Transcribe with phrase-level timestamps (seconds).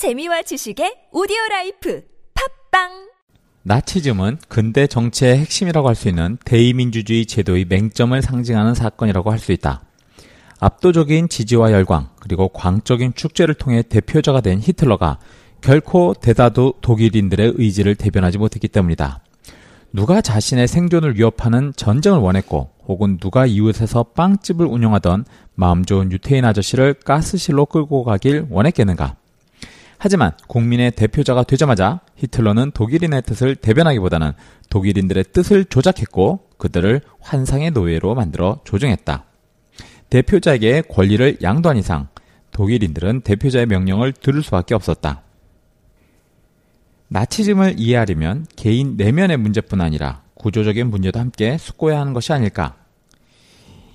[0.00, 2.02] 재미와 지식의 오디오 라이프
[2.72, 3.10] 팟빵
[3.64, 9.82] 나치즘은 근대 정치의 핵심이라고 할 수 있는 대의민주주의 제도의 맹점을 상징하는 사건이라고 할 수 있다.
[10.58, 15.18] 압도적인 지지와 열광, 그리고 광적인 축제를 통해 대표자가 된 히틀러가
[15.60, 19.22] 결코 대다수 독일인들의 의지를 대변하지 못했기 때문이다.
[19.92, 25.26] 누가 자신의 생존을 위협하는 전쟁을 원했고, 혹은 누가 이웃에서 빵집을 운영하던
[25.56, 29.19] 마음 좋은 유태인 아저씨를 가스실로 끌고 가길 원했겠는가?
[30.02, 34.32] 하지만 국민의 대표자가 되자마자 히틀러는 독일인의 뜻을 대변하기보다는
[34.70, 39.26] 독일인들의 뜻을 조작했고 그들을 환상의 노예로 만들어 조종했다.
[40.08, 42.08] 대표자에게 권리를 양도한 이상
[42.52, 45.20] 독일인들은 대표자의 명령을 들을 수밖에 없었다.
[47.08, 52.79] 나치즘을 이해하려면 개인 내면의 문제뿐 아니라 구조적인 문제도 함께 숙고해야 하는 것이 아닐까.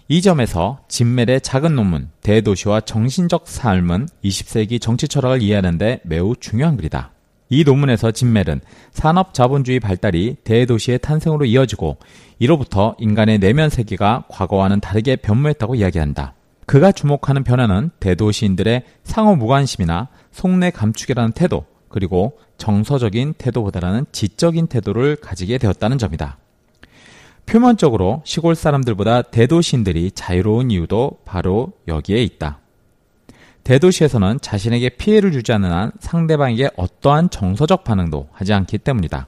[0.08, 7.12] 이 점에서 진멜의 작은 논문 대도시와 정신적 삶은 20세기 정치 철학을 이해하는데 매우 중요한 글이다.
[7.50, 11.98] 이 논문에서 진멜은 산업 자본주의 발달이 대도시의 탄생으로 이어지고
[12.38, 16.36] 이로부터 인간의 내면 세계가 과거와는 다르게 변모했다고 이야기한다.
[16.68, 25.58] 그가 주목하는 변화는 대도시인들의 상호 무관심이나 속내 감축이라는 태도, 그리고 정서적인 태도보다는 지적인 태도를 가지게
[25.58, 26.38] 되었다는 점이다.
[27.46, 32.60] 표면적으로 시골 사람들보다 대도시인들이 자유로운 이유도 바로 여기에 있다.
[33.64, 39.28] 대도시에서는 자신에게 피해를 주지 않는 한 상대방에게 어떠한 정서적 반응도 하지 않기 때문이다.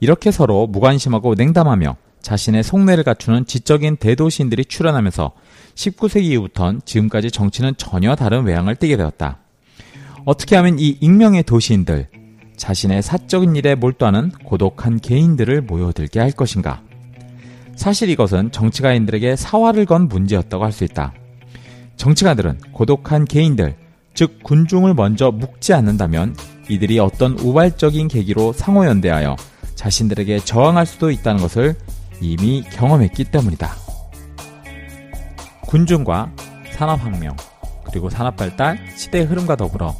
[0.00, 5.32] 이렇게 서로 무관심하고 냉담하며 자신의 속내를 갖추는 지적인 대도시인들이 출현하면서
[5.76, 9.38] 19세기 이후부터는 지금까지 정치는 전혀 다른 외향을 띠게 되었다.
[10.24, 12.08] 어떻게 하면 이 익명의 도시인들,
[12.56, 16.82] 자신의 사적인 일에 몰두하는 고독한 개인들을 모여들게 할 것인가?
[17.76, 21.12] 사실 이것은 정치가인들에게 사활을 건 문제였다고 할 수 있다.
[21.96, 23.76] 정치가들은 고독한 개인들,
[24.14, 26.36] 즉 군중을 먼저 묶지 않는다면
[26.68, 29.36] 이들이 어떤 우발적인 계기로 상호연대하여
[29.76, 31.76] 자신들에게 저항할 수도 있다는 것을
[32.20, 33.70] 이미 경험했기 때문이다.
[35.62, 36.32] 군중과
[36.72, 37.36] 산업혁명,
[37.84, 39.94] 그리고 산업발달, 시대의 흐름과 더불어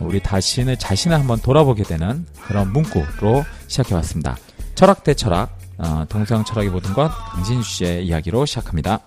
[0.00, 4.36] 우리 다시는 자신을 한번 돌아보게 되는 그런 문구로 시작해봤습니다.
[4.74, 9.00] 철학 대 철학, 어, 동서양 철학의 모든 것 강진수 씨의 이야기로 시작합니다.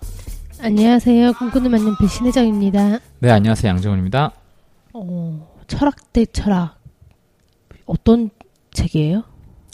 [0.60, 1.34] 안녕하세요.
[1.34, 3.00] 꿈꾸는 만년 배신혜정입니다.
[3.20, 3.70] 네, 안녕하세요.
[3.72, 4.32] 양정훈입니다.
[4.94, 6.80] 어, 철학 대 철학.
[7.86, 8.30] 어떤
[8.72, 9.24] 책이에요?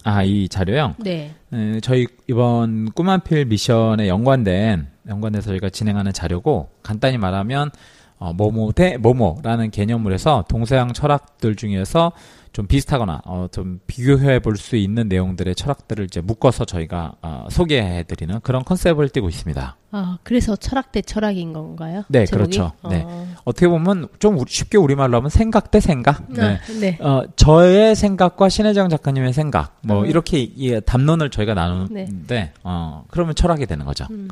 [0.04, 0.96] 아, 이 자료요?
[1.00, 1.34] 네.
[1.54, 7.70] 에, 저희 이번 꿈한필 미션에 연관된, 연관돼서 저희가 진행하는 자료고, 간단히 말하면,
[8.18, 12.12] 어, 뭐뭐 대 뭐뭐라는 개념물에서 동서양 철학들 중에서
[12.54, 18.04] 좀 비슷하거나 어, 좀 비교해 볼 수 있는 내용들의 철학들을 이제 묶어서 저희가 어, 소개해
[18.04, 19.78] 드리는 그런 컨셉을 띠고 있습니다.
[19.92, 22.04] 아, 그래서 철학 대 철학인 건가요?
[22.10, 22.58] 네, 제목이?
[22.58, 22.74] 그렇죠.
[22.90, 23.04] 네.
[23.06, 23.28] 어.
[23.46, 26.30] 어떻게 보면 좀 우리- 쉽게 우리말로 하면 생각 대 생각.
[26.30, 26.42] 네.
[26.42, 26.98] 아, 네.
[27.00, 30.06] 어, 저의 생각과 신혜정 작가님의 생각, 뭐, 어.
[30.06, 32.52] 이렇게 이 담론을 저희가 나누는데, 네.
[32.64, 34.06] 어, 그러면 철학이 되는 거죠.
[34.12, 34.28] 음.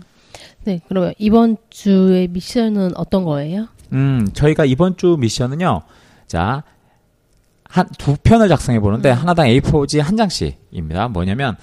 [0.66, 3.68] 네, 그러면 이번 주의 미션은 어떤 거예요?
[3.94, 5.82] 음, 저희가 이번 주 미션은요,
[6.28, 6.64] 자,
[7.70, 9.16] 한, 두 편을 작성해 보는데, 음.
[9.16, 11.08] 하나당 A4지 한 장씩입니다.
[11.10, 11.56] 뭐냐면,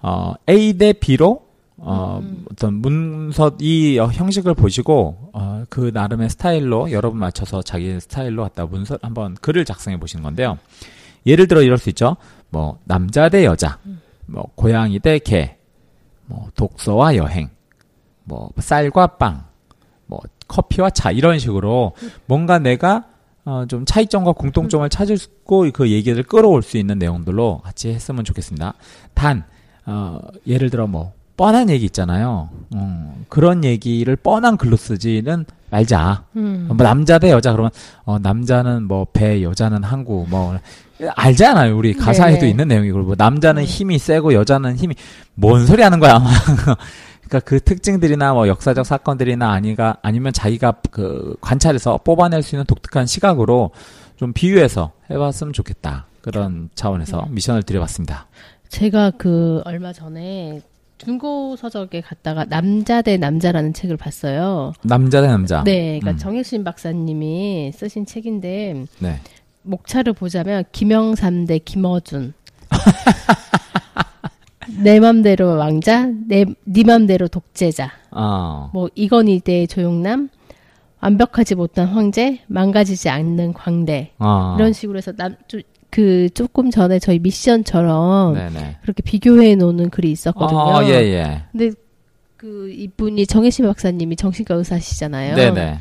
[0.00, 1.46] 어, A 대 B로,
[1.76, 2.44] 어, 음.
[2.50, 8.66] 어떤 문서, 이 어, 형식을 보시고, 어, 그 나름의 스타일로, 여러분 맞춰서 자기 스타일로 갖다
[8.66, 10.58] 문서, 한번 글을 작성해 보시는 건데요.
[11.26, 12.16] 예를 들어 이럴 수 있죠.
[12.50, 13.78] 뭐, 남자 대 여자,
[14.26, 15.58] 뭐, 고양이 대 개,
[16.26, 17.50] 뭐, 독서와 여행,
[18.24, 19.44] 뭐, 쌀과 빵,
[20.06, 21.92] 뭐, 커피와 차, 이런 식으로
[22.26, 23.04] 뭔가 내가
[23.44, 28.74] 어, 좀 차이점과 공통점을 찾고 그 얘기를 끌어올 수 있는 내용들로 같이 했으면 좋겠습니다.
[29.14, 29.44] 단,
[29.86, 32.50] 어, 예를 들어 뭐, 뻔한 얘기 있잖아요.
[32.74, 36.24] 음, 그런 얘기를 뻔한 글로 쓰지는 말자.
[36.36, 36.66] 음.
[36.68, 37.70] 뭐 남자 대 여자 그러면
[38.04, 40.58] 어 남자는 뭐 배 여자는 항구 뭐
[41.16, 42.50] 알잖아요 우리 가사에도 네네.
[42.50, 43.64] 있는 내용이고 뭐 남자는 음.
[43.64, 44.94] 힘이 세고 여자는 힘이
[45.34, 46.30] 뭔 소리 하는 거야 아마
[47.32, 53.06] 그러니까 그 특징들이나 뭐 역사적 사건들이나 아니가 아니면 자기가 그 관찰해서 뽑아낼 수 있는 독특한
[53.06, 53.70] 시각으로
[54.16, 57.34] 좀 비유해서 해봤으면 좋겠다 그런 차원에서 음.
[57.34, 58.26] 미션을 드려봤습니다
[58.68, 60.60] 제가 그 얼마 전에
[60.98, 64.72] 중고 서적에 갔다가 남자 대 남자라는 책을 봤어요.
[64.82, 66.16] 남자 대 남자 네, 그러니까 음.
[66.16, 69.20] 정혁신 박사님이 쓰신 책인데 네.
[69.62, 72.34] 목차를 보자면 김영삼 대 김어준.
[74.82, 77.90] 내 맘대로 왕자, 내, 네 맘대로 독재자.
[78.10, 78.70] 어.
[78.72, 80.28] 뭐 이건희 대 조용남,
[81.00, 84.12] 완벽하지 못한 황제, 망가지지 않는 광대.
[84.18, 84.56] 어.
[84.58, 85.60] 이런 식으로 해서 남, 좀,
[85.90, 90.58] 그 조금 전에 저희 미션처럼 네네 그렇게 비교해 놓는 글이 있었거든요.
[90.58, 91.42] 어, 예, 예.
[91.52, 91.70] 근데
[92.38, 95.36] 그 이분이 정혜심 박사님이 정신과 의사시잖아요.
[95.36, 95.78] 네네.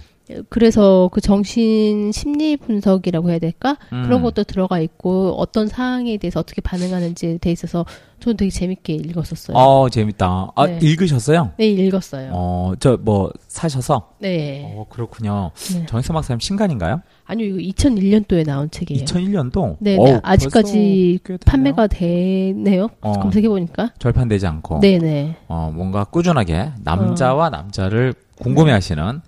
[0.50, 3.78] 그래서 그 정신 심리 분석이라고 해야 될까?
[3.94, 4.04] 음.
[4.04, 7.86] 그런 것도 들어가 있고 어떤 사항에 대해서 어떻게 반응하는지에 돼 있어서
[8.19, 9.57] 저는 되게 재밌게 읽었었어요.
[9.57, 10.51] 어, 재밌다.
[10.56, 10.78] 아, 네.
[10.81, 11.54] 읽으셨어요?
[11.57, 12.30] 네, 읽었어요.
[12.33, 14.12] 어, 저 뭐 사셔서?
[14.19, 14.74] 네.
[14.75, 15.51] 어, 그렇군요.
[15.74, 15.86] 네.
[15.88, 17.01] 정혜선 박사님 신간인가요?
[17.25, 19.06] 아니요, 이거 2001년도에 나온 책이에요.
[19.06, 19.77] 2001년도?
[19.80, 20.19] 네, 네.
[20.22, 22.89] 아직까지 판매가 되네요.
[23.01, 23.13] 어.
[23.13, 23.92] 검색해 보니까.
[23.98, 25.36] 절판되지 않고 네, 네.
[25.48, 29.22] 어, 뭔가 꾸준하게 남자와 남자를 궁금해하시는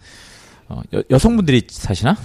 [0.74, 2.16] 어, 여, 여성분들이 사시나?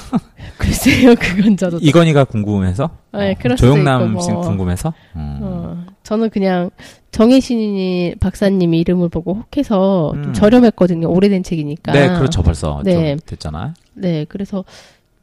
[0.56, 1.78] 글쎄요, 그건 저도.
[1.80, 2.90] 이건희가 궁금해서?
[3.12, 4.40] 네, 어, 조영남 씨 뭐.
[4.42, 4.92] 궁금해서?
[5.16, 5.38] 음.
[5.42, 6.70] 어, 저는 그냥
[7.12, 10.22] 정혜신이 박사님 이름을 보고 혹해서 음.
[10.22, 11.08] 좀 저렴했거든요.
[11.08, 11.92] 오래된 책이니까.
[11.92, 12.42] 네, 그렇죠.
[12.42, 13.16] 벌써 네.
[13.16, 13.74] 좀 됐잖아요.
[13.94, 14.64] 네, 그래서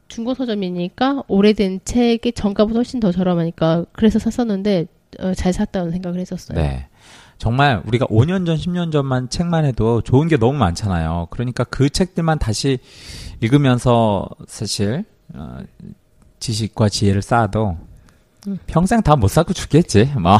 [0.06, 4.86] 중고 서점이니까 오래된 책이 정가보다 훨씬 더 저렴하니까 그래서 샀었는데
[5.20, 6.58] 어, 잘 샀다는 생각을 했었어요.
[6.58, 6.86] 네.
[7.38, 11.28] 정말 우리가 5년 전, 10년 전만 책만 해도 좋은 게 너무 많잖아요.
[11.30, 12.78] 그러니까 그 책들만 다시
[13.40, 15.04] 읽으면서 사실
[15.34, 15.58] 어,
[16.40, 17.87] 지식과 지혜를 쌓아도 음.
[18.66, 20.12] 평생 다못 쌓고 죽겠지.
[20.18, 20.38] 뭐.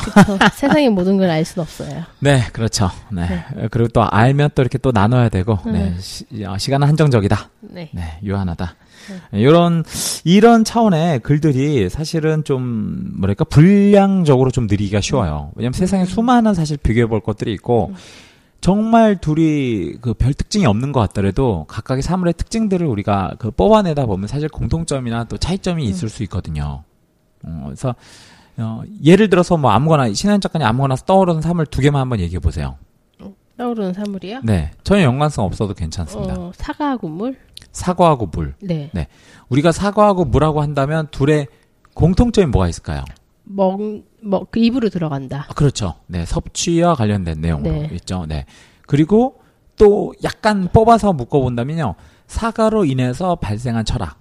[0.55, 2.05] 세상의 모든 걸 알 수는 없어요.
[2.21, 2.91] 네, 그렇죠.
[3.11, 3.45] 네.
[3.71, 5.89] 그리고 또 알면 또 이렇게 또 나눠야 되고, 네.
[5.89, 5.97] 음.
[6.01, 7.51] 시, 어, 시간은 한정적이다.
[7.61, 7.91] 네.
[7.93, 8.75] 네, 유한하다.
[9.33, 9.85] 이런
[10.25, 15.51] 이런 차원의 글들이 사실은 좀 뭐랄까 분량적으로 좀 느리기가 쉬워요.
[15.57, 17.93] 왜냐면 세상에 수많은 사실 비교해 볼 것들이 있고
[18.61, 24.27] 정말 둘이 그 별 특징이 없는 것 같더라도 각각의 사물의 특징들을 우리가 그 뽑아내다 보면
[24.29, 26.83] 사실 공통점이나 또 차이점이 있을 수 있거든요.
[27.45, 27.95] 어, 그래서
[28.57, 32.77] 어, 예를 들어서 뭐 아무거나 신한 작가님 아무거나 떠오르는 사물 두 개만 한번 얘기해 보세요.
[33.57, 34.43] 떠오르는 사물이요?
[34.45, 36.35] 네, 전혀 연관성 없어도 괜찮습니다.
[36.39, 37.37] 어, 사과하고 물?
[37.73, 38.55] 사과하고 물.
[38.61, 38.91] 네.
[39.49, 41.49] 우리가 사과하고 물하고 한다면 둘의
[41.95, 43.05] 공통점이 뭐가 있을까요?
[43.43, 43.81] 먹,
[44.21, 45.47] 먹, 그 입으로 들어간다.
[45.49, 45.95] 아, 그렇죠.
[46.07, 47.91] 네, 섭취와 관련된 내용으로 네.
[47.95, 48.27] 있죠.
[48.29, 48.47] 네.
[48.87, 49.41] 그리고
[49.77, 51.95] 또 약간 뽑아서 묶어본다면요.
[52.27, 54.19] 사과로 인해서 발생한 철학,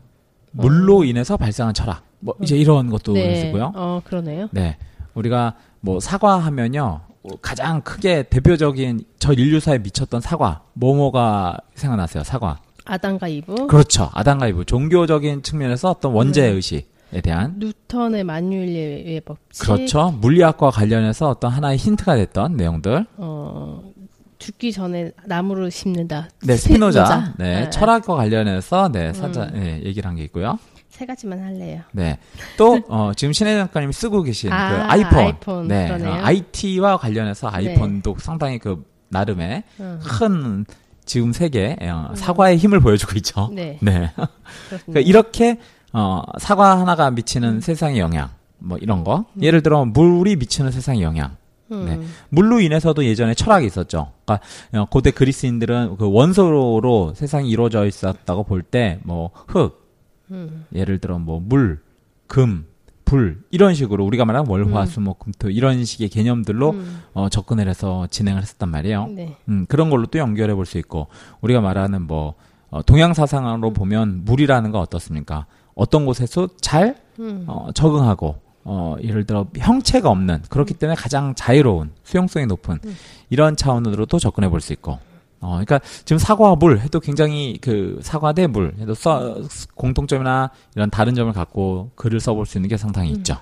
[0.52, 3.16] 물로 인해서 발생한 철학, 뭐 이제 이런 것도 어.
[3.16, 3.36] 네.
[3.42, 3.72] 쓰고요.
[3.76, 4.48] 어, 그러네요.
[4.52, 4.78] 네,
[5.14, 7.02] 우리가 뭐 사과하면요.
[7.42, 12.24] 가장 크게 대표적인 저 인류사에 미쳤던 사과, 뭐뭐가 생각나세요?
[12.24, 12.60] 사과.
[12.86, 13.68] 아담과 이브.
[13.68, 14.10] 그렇죠.
[14.14, 14.64] 아담과 이브.
[14.64, 16.48] 종교적인 측면에서 어떤 원죄 네.
[16.50, 19.62] 의식 에 대한 뉴턴의 만유인의 법칙.
[19.62, 20.12] 그렇죠.
[20.22, 23.06] 물리학과 관련해서 어떤 하나의 힌트가 됐던 내용들.
[23.18, 23.82] 어,
[24.40, 26.30] 죽기 전에 나무를 심는다.
[26.46, 27.06] 네, 스피노자.
[27.06, 27.34] 스피노자?
[27.38, 27.70] 네, 네.
[27.70, 30.58] 철학과 관련해서 네, 살짝 네, 얘기를 한 게 있고요.
[30.98, 31.82] 세 가지만 할래요.
[31.92, 32.18] 네.
[32.58, 35.18] 또 어, 지금 신혜 작가님이 쓰고 계신 아, 그 아이폰.
[35.20, 35.86] 아이폰, 네.
[35.88, 36.10] 그러네요.
[36.10, 40.00] 어, IT와 관련해서 아이폰도 상당히 그 나름의 음.
[40.04, 40.66] 큰
[41.06, 43.50] 지금 세계 어, 사과의 힘을 보여주고 있죠.
[43.54, 43.78] 네.
[43.84, 44.12] 네.
[44.86, 45.60] 그러니까 이렇게
[45.94, 49.26] 어, 사과 하나가 미치는 세상의 영향, 뭐 이런 거.
[49.42, 51.38] 예를 들어 물이 미치는 세상의 영향.
[51.72, 51.86] 음.
[51.86, 52.00] 네.
[52.30, 54.12] 물로 인해서도 예전에 철학이 있었죠.
[54.26, 59.87] 그러니까 어, 고대 그리스인들은 그 원소로 세상이 이루어져 있었다고 볼 때 뭐 흙,
[60.32, 60.66] 음.
[60.74, 61.80] 예를 들어 뭐 물,
[62.28, 62.66] 금,
[63.06, 67.02] 불 이런 식으로 우리가 말하는 월화수목금토 이런 식의 개념들로 음.
[67.14, 69.08] 어, 접근을 해서 진행을 했었단 말이에요.
[69.08, 69.38] 네.
[69.48, 71.08] 음, 그런 걸로 또 연결해 볼 수 있고
[71.40, 72.34] 우리가 말하는 뭐
[72.70, 75.46] 어, 동양 사상으로 보면 물이라는 건 어떻습니까?
[75.74, 77.46] 어떤 곳에서 잘 음.
[77.48, 82.80] 어, 적응하고 어, 예를 들어 형체가 없는 그렇기 때문에 가장 자유로운 수용성이 높은
[83.30, 85.00] 이런 차원으로도 접근해 볼 수 있고
[85.40, 89.42] 어, 그러니까 지금 사과와 물 해도 굉장히 그 사과 대물 해도 써,
[89.76, 93.38] 공통점이나 이런 다른 점을 갖고 글을 써볼 수 있는 게 상당히 있죠.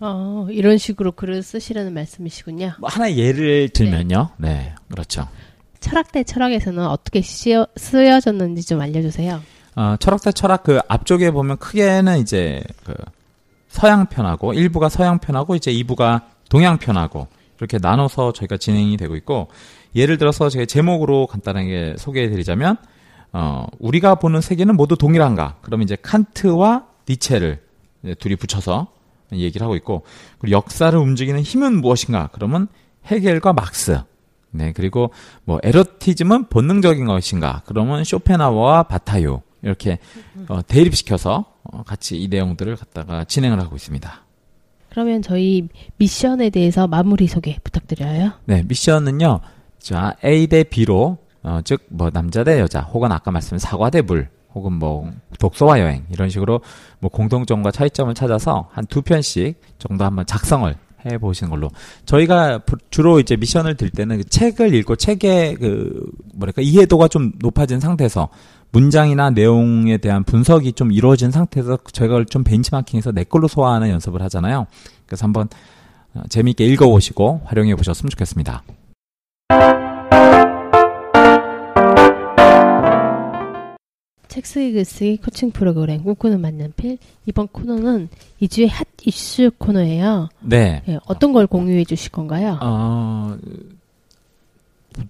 [0.00, 2.72] 어, 이런 식으로 글을 쓰시라는 말씀이시군요.
[2.80, 5.28] 뭐 하나의 예를 들면요, 네, 그렇죠.
[5.78, 9.40] 철학 대 철학에서는 어떻게 쓰여, 쓰여졌는지 좀 알려주세요.
[9.76, 12.94] 어, 철학사 철학 그 앞쪽에 보면 크게는 이제 그
[13.68, 17.28] 서양 편하고 일부가 서양 편하고 이제 2부가 동양 편하고
[17.58, 19.48] 이렇게 나눠서 저희가 진행이 되고 있고
[19.94, 22.76] 예를 들어서 제가 제목으로 간단하게 소개해 드리자면
[23.32, 25.56] 어, 우리가 보는 세계는 모두 동일한가?
[25.62, 27.60] 그러면 이제 칸트와 니체를
[28.18, 28.88] 둘이 붙여서
[29.32, 30.02] 얘기를 하고 있고
[30.38, 32.28] 그리고 역사를 움직이는 힘은 무엇인가?
[32.32, 32.68] 그러면
[33.06, 34.00] 헤겔과 막스.
[34.52, 35.12] 네, 그리고
[35.44, 37.62] 뭐 에로티즘은 본능적인 것인가?
[37.66, 39.42] 그러면 쇼펜하우어와 바타요.
[39.62, 39.98] 이렇게
[40.48, 44.22] 어, 대립시켜서 어, 같이 이 내용들을 갖다가 진행을 하고 있습니다.
[44.88, 45.68] 그러면 저희
[45.98, 48.32] 미션에 대해서 마무리 소개 부탁드려요.
[48.46, 49.40] 네, 미션은요.
[49.80, 54.02] 자, A 대 B로 어, 즉 뭐 남자 대 여자 혹은 아까 말씀드린 사과 대
[54.02, 56.60] 물 혹은 뭐 독서와 여행 이런 식으로
[56.98, 60.74] 뭐 공통점과 차이점을 찾아서 한 두 편씩 정도 한번 작성을
[61.06, 61.70] 해 보시는 걸로
[62.04, 67.32] 저희가 부- 주로 이제 미션을 들 때는 그 책을 읽고 책의 그 뭐랄까 이해도가 좀
[67.38, 68.28] 높아진 상태에서
[68.72, 74.66] 문장이나 내용에 대한 분석이 좀 이루어진 상태에서 저희가 좀 벤치마킹해서 내 걸로 소화하는 연습을 하잖아요.
[75.06, 75.48] 그래서 한번
[76.14, 78.62] 어, 재미있게 읽어보시고 활용해 보셨으면 좋겠습니다.
[84.28, 88.08] 책 쓰기 글쓰기 코칭 프로그램 꿈꾸는 만년필 이번 코너는
[88.40, 90.28] 2주의 핫 이슈 코너예요.
[90.40, 90.82] 네.
[90.88, 92.58] 예, 어떤 걸 공유해 주실 건가요?
[92.62, 93.36] 어,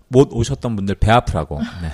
[0.09, 1.61] 못 오셨던 분들 배 아프라고.
[1.61, 1.91] 네.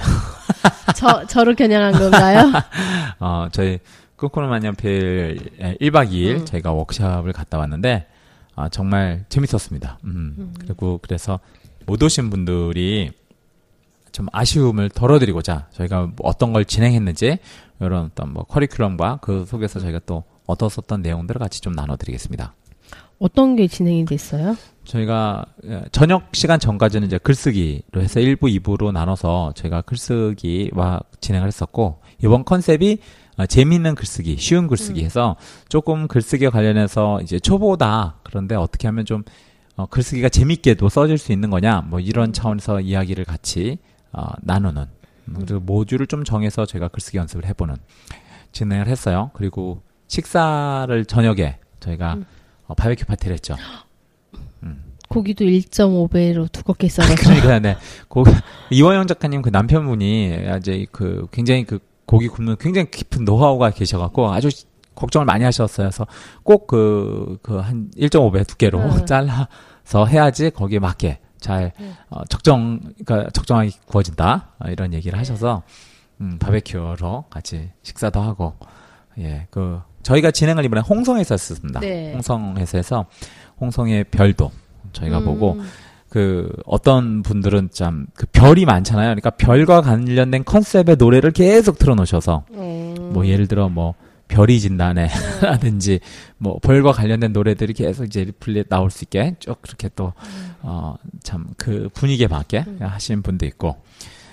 [0.95, 2.53] 저 저를 겨냥한 건가요?
[3.19, 3.81] 어, 저희
[4.17, 6.45] 꿈꾸는 만년필 1박 2일 음.
[6.47, 8.07] 저희가 워크숍을 갔다 왔는데
[8.55, 9.99] 아, 정말 재밌었습니다.
[10.05, 10.55] 음.
[10.61, 11.41] 그리고 그래서
[11.87, 13.11] 못 오신 분들이
[14.13, 17.39] 좀 아쉬움을 덜어드리고자 저희가 뭐 어떤 걸 진행했는지
[17.81, 22.55] 이런 어떤 뭐 커리큘럼과 그 속에서 저희가 또 얻었었던 내용들을 같이 좀 나눠드리겠습니다.
[23.19, 24.57] 어떤 게 진행이 됐어요?
[24.85, 32.01] 저희가 예, 저녁 시간 전까지는 이제 글쓰기로 해서 1부, 2부로 나눠서 저희가 글쓰기와 진행을 했었고
[32.23, 32.99] 이번 컨셉이
[33.39, 35.37] 어, 재미있는 글쓰기, 쉬운 글쓰기 해서
[35.69, 39.25] 조금 글쓰기와 관련해서 이제 초보다 그런데 어떻게 하면 좀
[39.77, 43.79] 어, 글쓰기가 재밌게도 써질 수 있는 거냐 뭐 이런 차원에서 이야기를 같이
[44.13, 44.87] 어, 나누는
[45.29, 47.77] 음, 그리고 모듈을 좀 정해서 저희가 글쓰기 연습을 해보는
[48.53, 49.31] 진행을 했어요.
[49.35, 52.19] 그리고 식사를 저녁에 저희가
[52.67, 53.57] 어, 바베큐 파티를 했죠.
[55.09, 57.77] 고기도 1.5배로 두껍게 썰어서 그러니까 네.
[58.09, 58.25] 고,
[58.71, 64.49] 이원영 작가님 그 남편분이 이제 그 굉장히 그 고기 굽는 굉장히 깊은 노하우가 계셔갖고 아주
[64.97, 65.87] 걱정을 많이 하셨어요.
[65.89, 66.07] 그래서
[66.43, 69.05] 꼭 그 그 한 1.5배 두께로 음.
[69.07, 71.95] 잘라서 해야지 거기에 맞게 잘 음.
[72.11, 75.63] 어, 적정 그러니까 적정하게 구워진다 어, 이런 얘기를 하셔서
[76.21, 78.55] 음, 바베큐로 같이 식사도 하고
[79.19, 81.81] 예 그 저희가 진행을 이번에 홍성에서 했었습니다.
[81.81, 82.13] 네.
[82.13, 83.07] 홍성에서 해서
[83.61, 84.51] 홍성의 별도
[84.93, 85.61] 저희가 음, 보고
[86.09, 89.07] 그 어떤 분들은 참 그 별이 많잖아요.
[89.09, 93.95] 그러니까 별과 관련된 컨셉의 노래를 계속 틀어놓으셔서 음, 뭐 예를 들어 뭐
[94.29, 95.09] 별이 진다네
[95.43, 96.01] 라든지
[96.39, 100.13] 뭐 별과 관련된 노래들이 계속 이제 리플레이 나올 수 있게 쭉 그렇게 또
[100.63, 103.77] 어 참 그 분위기에 맞게 하시는 분도 있고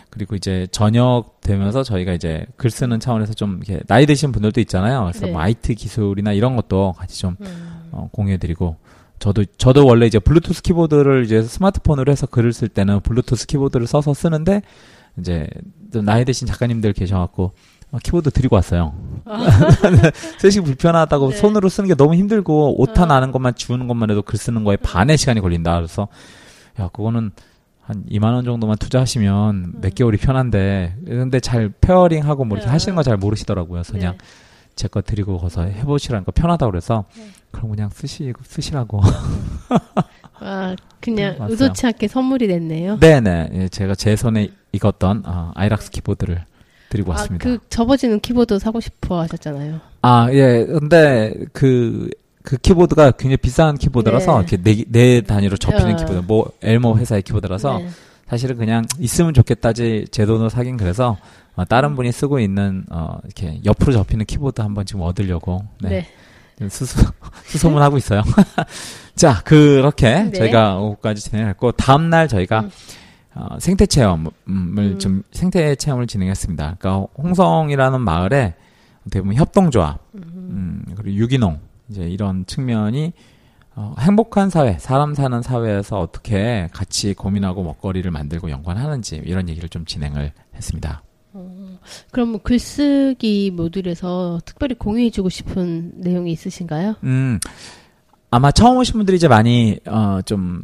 [0.10, 5.02] 그리고 이제 저녁 되면서 저희가 이제 글 쓰는 차원에서 좀 이렇게 나이 드신 분들도 있잖아요.
[5.04, 5.32] 그래서 네.
[5.32, 7.90] 뭐 IT 기술이나 이런 것도 같이 좀 음.
[7.92, 8.78] 어, 공유해드리고
[9.20, 14.14] 저도 저도 원래 이제 블루투스 키보드를 이제 스마트폰으로 해서 글을 쓸 때는 블루투스 키보드를 써서
[14.14, 14.62] 쓰는데
[15.20, 15.48] 이제
[15.92, 17.52] 좀 나이 드신 작가님들 계셔갖고 어,
[18.00, 18.94] 키보드 드리고 왔어요.
[20.40, 21.36] 쓰시기 불편하다고 네.
[21.38, 23.06] 손으로 쓰는 게 너무 힘들고 오타 어.
[23.06, 25.76] 나는 것만 지우는 것만 해도 글 쓰는 거에 반의 시간이 걸린다.
[25.76, 26.08] 그래서
[26.80, 27.32] 야 그거는
[27.82, 32.74] 한 2만 원 정도만 투자하시면 몇 개월이 편한데 근데 잘 페어링하고 뭐 이렇게 음.
[32.74, 33.74] 하시는 거 잘 모르시더라고요.
[33.74, 34.26] 그래서 그냥 네.
[34.76, 37.28] 제거 드리고 가서 해보시라니까 편하다 그래서 네.
[37.52, 39.02] 그럼 그냥 쓰시 쓰시라고.
[40.40, 41.52] 아, 그냥 맞아요.
[41.52, 42.98] 의도치 않게 선물이 됐네요.
[43.00, 43.50] 네네.
[43.54, 46.44] 예, 제가 제 손에 익었던 어, 아이락스 키보드를
[46.94, 47.44] 드리고 아, 왔습니다.
[47.44, 49.80] 그 접어지는 키보드 사고 싶어 하셨잖아요.
[50.04, 50.66] 아, 예.
[50.66, 52.10] 근데 그,
[52.44, 54.38] 그 키보드가 굉장히 비싼 키보드라서 네.
[54.40, 55.96] 이렇게 네, 네 단위로 접히는 어.
[55.98, 57.90] 키보드, 뭐 L모 회사의 키보드라서 네.
[58.28, 61.18] 사실은 그냥 있으면 좋겠다지 제 돈으로 사긴 그래서
[61.56, 66.08] 어, 다른 분이 쓰고 있는 어, 이렇게 옆으로 접히는 키보드 한번 지금 얻으려고 네.
[66.60, 66.70] 네.
[66.70, 67.02] 수소,
[67.46, 68.22] 수소문 하고 있어요.
[69.16, 70.32] 자, 그렇게 네.
[70.32, 72.72] 저희가 오후까지 진행했고, 다음날 저희가 음.
[73.36, 75.00] 어, 생태 체험을 음.
[75.00, 76.76] 좀, 생태 체험을 진행했습니다.
[76.80, 78.56] 그러니까 홍성이라는 마을에
[79.12, 81.60] 대부분 협동조합, 음, 그리고 유기농,
[81.90, 83.14] 이제 이런 측면이
[83.76, 89.84] 어, 행복한 사회, 사람 사는 사회에서 어떻게 같이 고민하고 먹거리를 만들고 연관하는지 이런 얘기를 좀
[89.86, 91.04] 진행을 했습니다.
[92.12, 96.96] 그럼 글쓰기 모듈에서 특별히 공유해주고 싶은 내용이 있으신가요?
[97.04, 97.40] 음,
[98.30, 100.64] 아마 처음 오신 분들이 이제 많이, 어, 좀,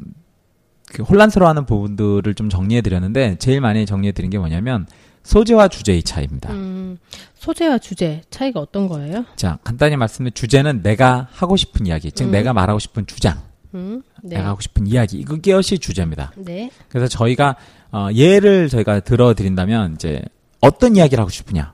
[0.94, 4.88] 그 혼란스러워하는 부분들을 좀 정리해 드렸는데, 제일 많이 정리해 드린 게 뭐냐면,
[5.24, 6.52] 소재와 주제의 차이입니다.
[6.52, 6.98] 음,
[7.36, 9.26] 소재와 주제 차이가 어떤 거예요?
[9.36, 12.32] 자, 간단히 말씀드리면, 주제는 내가 하고 싶은 이야기, 즉, 음.
[12.32, 13.42] 내가 말하고 싶은 주장,
[13.76, 14.38] 음, 네.
[14.38, 16.32] 내가 하고 싶은 이야기, 이것이 주제입니다.
[16.38, 16.72] 네.
[16.88, 17.56] 그래서 저희가,
[17.92, 20.22] 어, 예를 저희가 들어드린다면, 이제,
[20.62, 21.74] 어떤 이야기를 하고 싶으냐,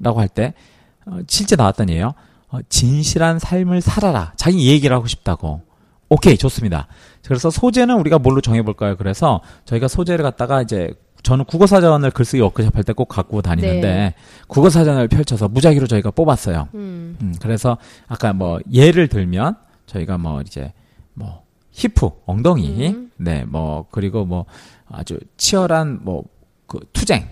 [0.00, 0.54] 라고 할 때,
[1.06, 2.14] 어, 실제 나왔던 예요.
[2.48, 4.32] 어, 진실한 삶을 살아라.
[4.36, 5.62] 자기 얘기를 하고 싶다고.
[6.08, 6.88] 오케이, 좋습니다.
[7.30, 8.96] 그래서 소재는 우리가 뭘로 정해볼까요?
[8.96, 14.14] 그래서 저희가 소재를 갖다가 이제 저는 국어사전을 글쓰기 워크숍 할 때 꼭 갖고 다니는데 네.
[14.48, 16.66] 국어사전을 펼쳐서 무작위로 저희가 뽑았어요.
[16.74, 19.54] 음, 음, 그래서 아까 뭐 예를 들면
[19.86, 20.72] 저희가 뭐 이제
[21.14, 23.12] 뭐 히프 엉덩이 음.
[23.18, 24.46] 네뭐 그리고 뭐
[24.88, 26.24] 아주 치열한 뭐
[26.66, 27.28] 그 투쟁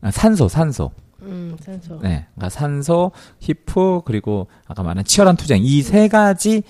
[0.00, 1.98] 아, 산소 산소 음, 산소.
[2.02, 6.62] 네 그러니까 산소 히프 그리고 아까 말한 치열한 투쟁 이 세 가지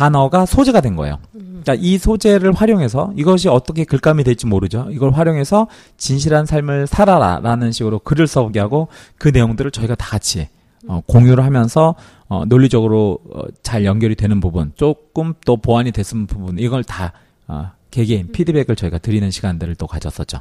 [0.00, 1.18] 단어가 소재가 된 거예요.
[1.32, 4.88] 그러니까 이 소재를 활용해서 이것이 어떻게 글감이 될지 모르죠.
[4.90, 5.66] 이걸 활용해서
[5.98, 8.88] 진실한 삶을 살아라라는 식으로 글을 써보게 하고
[9.18, 10.48] 그 내용들을 저희가 다 같이
[10.88, 11.96] 어, 공유를 하면서
[12.28, 17.12] 어, 논리적으로 어, 잘 연결이 되는 부분, 조금 또 보완이 됐은 부분 이걸 다
[17.46, 20.38] 어, 개개인 피드백을 저희가 드리는 시간들을 또 가졌었죠.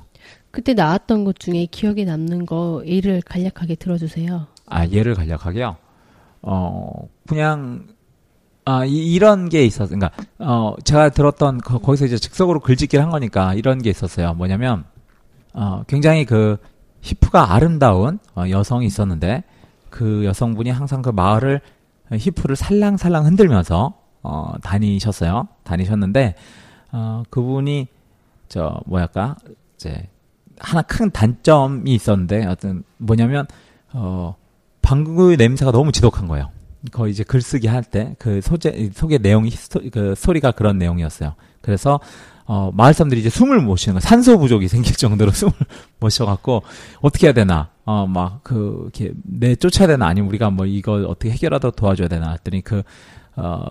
[0.51, 4.47] 그때 나왔던 것 중에 기억에 남는 거 예를 간략하게 들어주세요.
[4.67, 5.75] 아, 예를 간략하게요.
[6.43, 7.87] 어, 그냥,
[8.69, 9.95] 아, 이, 이런 게 있었어.
[9.95, 14.35] 그러니까, 어, 제가 들었던, 거, 거기서 이제 즉석으로 글짓기를 한 거니까 이런 게 있었어요.
[14.35, 14.83] 뭐냐면,
[15.53, 16.57] 어, 굉장히 그,
[17.01, 19.43] 히프가 아름다운 어, 여성이 있었는데,
[19.89, 21.61] 그 여성분이 항상 그 마을을,
[22.13, 25.47] 히프를 살랑살랑 흔들면서, 어, 다니셨어요.
[25.63, 26.35] 다니셨는데,
[26.91, 27.87] 어, 그분이,
[28.49, 29.35] 저, 뭐랄까,
[29.77, 30.09] 이제,
[30.59, 33.47] 하나 큰 단점이 있었는데, 어떤, 뭐냐면,
[33.93, 34.35] 어,
[34.83, 36.51] 방구의 냄새가 너무 지독한 거예요.
[36.91, 41.35] 거의 이제 글쓰기 할 때 그 소재 소개 내용이 스토, 그 소리가 그런 내용이었어요.
[41.61, 41.99] 그래서
[42.45, 45.53] 어 마을 사람들이 이제 숨을 못 쉬는 거 산소 부족이 생길 정도로 숨을
[45.99, 46.63] 못 쉬어갖고
[47.01, 47.69] 어떻게 해야 되나?
[47.85, 50.07] 어막그 이렇게 내 쫓아야 되나?
[50.07, 52.31] 아니면 우리가 뭐 이걸 어떻게 해결하다 도와줘야 되나?
[52.31, 53.65] 했더니 그어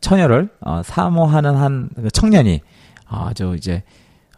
[0.00, 2.60] 처녀를 어 사모하는 한 청년이
[3.06, 3.82] 아저 이제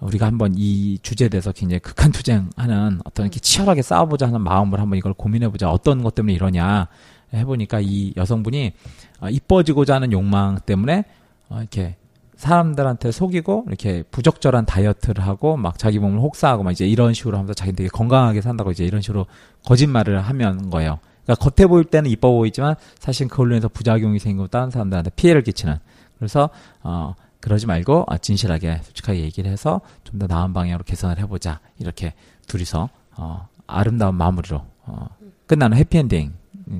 [0.01, 4.99] 우리가 한번 이 주제에 대해서 굉장히 극한 투쟁하는 어떤 이렇게 치열하게 싸워보자 하는 마음을 한번
[4.99, 5.71] 이걸 고민해보자.
[5.71, 6.89] 어떤 것 때문에 이러냐
[7.35, 8.73] 해보니까 이 여성분이
[9.21, 11.05] 어, 이뻐지고자 하는 욕망 때문에
[11.49, 11.97] 어, 이렇게
[12.37, 17.55] 사람들한테 속이고 이렇게 부적절한 다이어트를 하고 막 자기 몸을 혹사하고 막 이제 이런 식으로 하면서
[17.55, 19.27] 자기 되게 건강하게 산다고 이제 이런 식으로
[19.65, 20.99] 거짓말을 하면 거예요.
[21.25, 25.77] 그러니까 겉에 보일 때는 이뻐 보이지만 사실 그걸로 인해서 부작용이 생기고 다른 사람들한테 피해를 끼치는.
[26.19, 26.51] 그래서
[26.83, 32.15] 어 그러지 말고 아, 진실하게 솔직하게 얘기를 해서 좀 더 나은 방향으로 개선을 해보자 이렇게
[32.49, 35.07] 둘이서 어, 아름다운 마무리로 어,
[35.47, 36.33] 끝나는 해피엔딩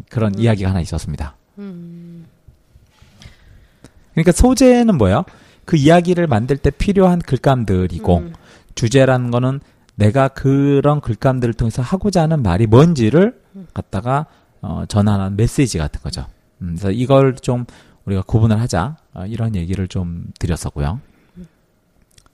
[0.09, 0.41] 그런 음.
[0.41, 1.37] 이야기가 하나 있었습니다.
[1.59, 2.27] 음.
[4.13, 5.25] 그러니까 소재는 뭐예요?
[5.65, 8.33] 그 이야기를 만들 때 필요한 글감들이고 음.
[8.75, 9.61] 주제라는 거는
[9.95, 13.67] 내가 그런 글감들을 통해서 하고자 하는 말이 뭔지를 음.
[13.75, 14.27] 갖다가
[14.61, 16.27] 어, 전하는 메시지 같은 거죠.
[16.61, 17.65] 음, 그래서 이걸 좀
[18.05, 21.01] 우리가 구분을 하자 어, 이런 얘기를 좀 드렸었고요.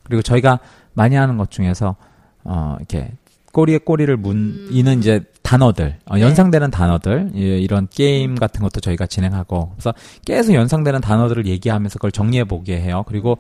[0.05, 0.61] 그리고 저희가
[0.95, 1.97] 많이 하는 것 중에서
[2.45, 3.13] 어 이렇게
[3.59, 4.99] 꼬리에 꼬리를 문 이는 음.
[5.01, 6.21] 이제 단어들 어, 네.
[6.21, 9.93] 연상되는 단어들 예, 이런 게임 같은 것도 저희가 진행하고 그래서
[10.25, 13.03] 계속 연상되는 단어들을 얘기하면서 그걸 정리해 보게 해요.
[13.09, 13.37] 그리고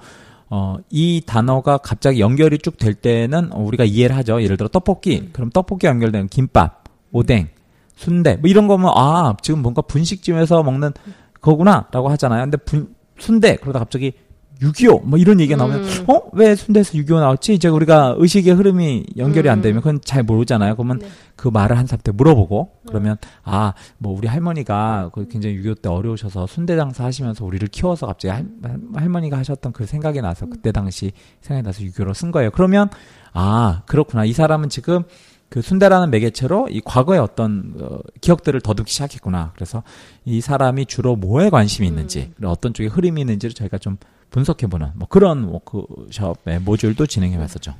[0.50, 4.42] 어, 이 단어가 갑자기 연결이 쭉 될 때는 우리가 이해를 하죠.
[4.42, 5.20] 예를 들어 떡볶이.
[5.20, 5.30] 음.
[5.32, 7.50] 그럼 떡볶이 연결되는 김밥, 오뎅,
[7.94, 10.94] 순대 뭐 이런 거면 아 지금 뭔가 분식집에서 먹는
[11.40, 12.42] 거구나라고 하잖아요.
[12.42, 14.14] 근데 분, 순대 그러다 갑자기
[14.60, 16.04] 6.25, 뭐 이런 얘기가 나오면, 음.
[16.08, 16.22] 어?
[16.32, 17.54] 왜 순대에서 6.25 나왔지?
[17.54, 19.62] 이제 우리가 의식의 흐름이 연결이 안 음.
[19.62, 20.74] 되면 그건 잘 모르잖아요.
[20.74, 21.08] 그러면 네.
[21.36, 22.86] 그 말을 한 사람한테 물어보고, 음.
[22.88, 28.06] 그러면, 아, 뭐 우리 할머니가 그 굉장히 6.25 때 어려우셔서 순대 장사 하시면서 우리를 키워서
[28.06, 28.46] 갑자기 할,
[28.94, 32.50] 할머니가 하셨던 그 생각이 나서 그때 당시 생각이 나서 6.25로 쓴 거예요.
[32.50, 32.88] 그러면,
[33.32, 34.24] 아, 그렇구나.
[34.24, 35.04] 이 사람은 지금
[35.48, 39.52] 그 순대라는 매개체로 이 과거의 어떤 어, 기억들을 더듬기 시작했구나.
[39.54, 39.82] 그래서
[40.24, 41.92] 이 사람이 주로 뭐에 관심이 음.
[41.92, 42.46] 있는지, 음.
[42.46, 43.96] 어떤 쪽에 흐름이 있는지를 저희가 좀
[44.30, 47.74] 분석해보는 뭐 그런 워크숍의 모듈도 진행해봤었죠.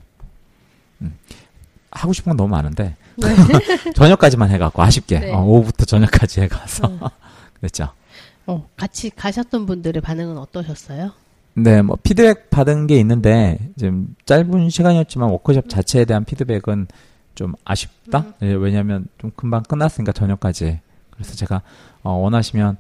[1.03, 1.15] 음.
[1.91, 3.29] 하고 싶은 건 너무 많은데 네.
[3.95, 5.33] 저녁까지만 해갖고 아쉽게 네.
[5.33, 7.01] 어, 오후부터 저녁까지 해가서 음.
[7.61, 7.91] 그랬죠.
[8.47, 11.13] 어, 같이 가셨던 분들의 반응은 어떠셨어요?
[11.55, 16.87] 네, 뭐 피드백 받은 게 있는데 지금 짧은 시간이었지만 워크숍 자체에 대한 피드백은
[17.39, 18.19] 좀 아쉽다.
[18.19, 18.33] 음.
[18.43, 20.81] 예, 왜냐하면 좀 금방 끝났으니까 저녁까지.
[21.13, 21.63] 그래서 제가
[22.03, 22.79] 어, 원하시면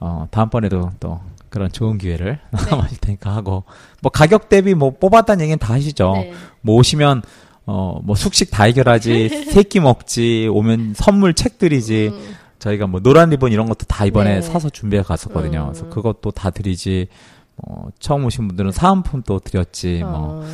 [0.00, 2.70] 어, 다음번에도 또 그런 좋은 기회를 네.
[2.70, 3.64] 남아줄 테니까 하고
[4.00, 6.12] 뭐 가격 대비 뭐 뽑았다는 얘기는 다 하시죠.
[6.14, 6.32] 네.
[6.62, 7.20] 뭐 오시면
[7.66, 12.34] 어 뭐 숙식 다 해결하지 세끼 먹지 오면 선물 책 드리지 음.
[12.60, 14.40] 저희가 뭐 노란 리본 이런 것도 다 이번에 네.
[14.40, 15.64] 사서 준비해 갔었거든요.
[15.64, 15.66] 음.
[15.66, 17.08] 그래서 그것도 다 드리지.
[17.56, 20.00] 뭐 처음 오신 분들은 사은품도 드렸지.
[20.02, 20.46] 뭐 어.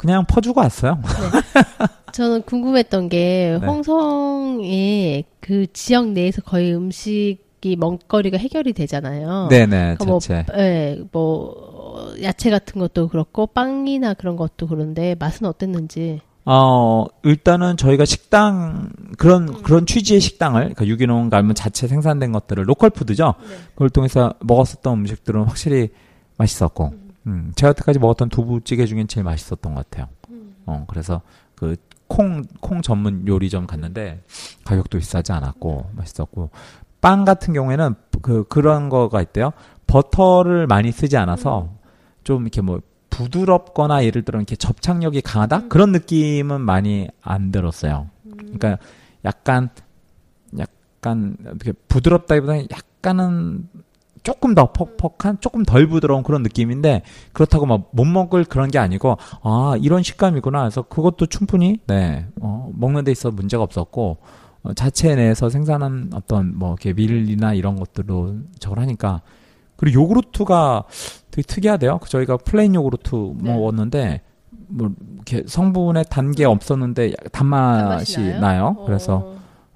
[0.00, 0.98] 그냥 퍼주고 왔어요.
[1.02, 1.40] 네.
[2.12, 3.66] 저는 궁금했던 게 네.
[3.66, 9.48] 홍성의 그 지역 내에서 거의 음식이 먹거리가 해결이 되잖아요.
[9.50, 9.96] 네네.
[9.98, 10.18] 그러니까 뭐,
[10.56, 16.22] 네, 뭐 야채 같은 것도 그렇고 빵이나 그런 것도 그런데 맛은 어땠는지.
[16.46, 19.62] 어, 일단은 저희가 식당, 그런, 음.
[19.62, 23.34] 그런 취지의 식당을, 그러니까 유기농 가면 자체 생산된 것들을, 로컬 푸드죠?
[23.46, 23.54] 네.
[23.74, 25.90] 그걸 통해서 먹었었던 음식들은 확실히
[26.38, 26.94] 맛있었고,
[27.26, 27.30] 음.
[27.30, 30.08] 음, 제가 여태까지 먹었던 두부찌개 중엔 제일 맛있었던 것 같아요.
[30.30, 30.54] 음.
[30.66, 31.22] 어, 그래서
[31.54, 34.22] 그 콩, 콩 전문 요리점 갔는데
[34.64, 36.50] 가격도 비싸지 않았고 맛있었고
[37.00, 39.52] 빵 같은 경우에는 그, 그런 거가 있대요.
[39.86, 41.78] 버터를 많이 쓰지 않아서 음.
[42.24, 42.80] 좀 이렇게 뭐
[43.10, 45.56] 부드럽거나 예를 들어 이렇게 접착력이 강하다?
[45.56, 45.68] 음.
[45.68, 48.08] 그런 느낌은 많이 안 들었어요.
[48.26, 48.32] 음.
[48.36, 48.78] 그러니까
[49.24, 49.70] 약간,
[50.58, 51.36] 약간,
[51.88, 53.68] 부드럽다기보다는 약간은
[54.22, 57.02] 조금 더 퍽퍽한 조금 덜 부드러운 그런 느낌인데
[57.32, 62.70] 그렇다고 막 못 먹을 그런 게 아니고 아 이런 식감이구나 해서 그것도 충분히 네 어,
[62.74, 64.18] 먹는 데 있어 문제가 없었고
[64.62, 69.22] 어, 자체 내에서 생산한 어떤 뭐 이렇게 밀이나 이런 것들로 저걸 하니까
[69.76, 70.84] 그리고 요구르트가
[71.30, 72.00] 되게 특이하대요.
[72.06, 73.52] 저희가 플레인 요구르트 네.
[73.54, 74.20] 먹었는데
[74.68, 78.40] 뭐 이렇게 성분에 단게 없었는데 단맛이 나요?
[78.40, 78.76] 나요.
[78.84, 79.16] 그래서